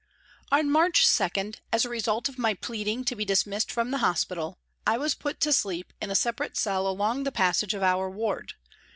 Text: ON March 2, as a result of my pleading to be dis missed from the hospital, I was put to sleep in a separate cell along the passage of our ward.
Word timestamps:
ON 0.51 0.67
March 0.67 1.05
2, 1.07 1.51
as 1.71 1.85
a 1.85 1.89
result 1.89 2.27
of 2.27 2.39
my 2.39 2.55
pleading 2.55 3.05
to 3.05 3.15
be 3.15 3.23
dis 3.23 3.45
missed 3.45 3.71
from 3.71 3.91
the 3.91 3.99
hospital, 3.99 4.57
I 4.83 4.97
was 4.97 5.13
put 5.13 5.39
to 5.41 5.53
sleep 5.53 5.93
in 6.01 6.09
a 6.09 6.15
separate 6.15 6.57
cell 6.57 6.87
along 6.87 7.21
the 7.21 7.31
passage 7.31 7.75
of 7.75 7.83
our 7.83 8.09
ward. 8.09 8.53